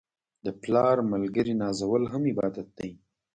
[0.45, 2.91] د پلار ملګري نازول هم عبادت دی.